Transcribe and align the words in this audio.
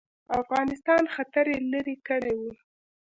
افغانستان 0.41 1.03
خطر 1.15 1.45
یې 1.53 1.59
لیري 1.71 1.95
کړی 2.07 2.33
وو. 2.39 2.51